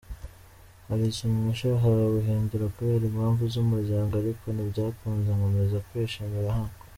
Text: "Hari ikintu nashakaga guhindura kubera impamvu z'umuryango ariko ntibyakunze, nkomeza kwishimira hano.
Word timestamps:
"Hari 0.87 1.03
ikintu 1.11 1.37
nashakaga 1.45 2.05
guhindura 2.15 2.65
kubera 2.75 3.03
impamvu 3.11 3.41
z'umuryango 3.53 4.11
ariko 4.21 4.45
ntibyakunze, 4.51 5.29
nkomeza 5.37 5.83
kwishimira 5.87 6.49
hano. 6.57 6.75